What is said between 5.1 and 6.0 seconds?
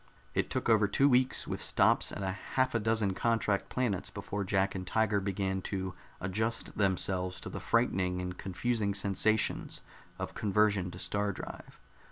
began to